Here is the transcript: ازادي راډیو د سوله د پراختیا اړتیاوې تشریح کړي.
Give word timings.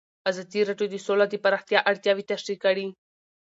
ازادي 0.29 0.61
راډیو 0.69 0.87
د 0.91 0.95
سوله 1.05 1.25
د 1.29 1.35
پراختیا 1.43 1.79
اړتیاوې 1.91 2.23
تشریح 2.31 2.57
کړي. 2.65 2.87